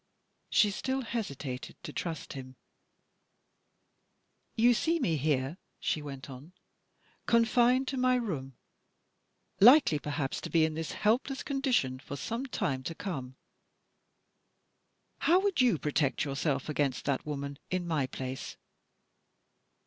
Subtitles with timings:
[0.49, 2.55] She still hesitated to trust him.
[4.55, 6.53] "You see me here," she went on,
[7.27, 8.55] "confined to my room;
[9.59, 13.35] likely, perhaps, to be in this helpless condition for some time to come.
[15.19, 18.57] How would you protect yourself against that woman, in my place?"